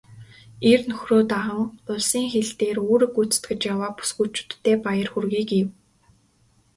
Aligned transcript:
"Эр 0.69 0.79
нөхрөө 0.89 1.21
даган 1.31 1.61
улсын 1.91 2.25
хил 2.31 2.49
дээр 2.59 2.77
үүрэг 2.89 3.11
гүйцэтгэж 3.15 3.61
яваа 3.73 3.91
бүсгүйчүүддээ 3.97 4.75
баяр 4.85 5.07
хүргэе" 5.11 5.43
гэв. 5.51 5.67